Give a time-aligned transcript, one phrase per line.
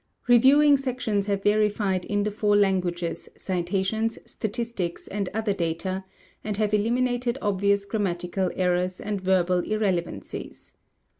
[0.27, 6.05] Reviewing sections have verified in the four languages citations, statistics, and other data,
[6.43, 10.73] and have eliminated obvious grammatical errors and verbal irrelevancies.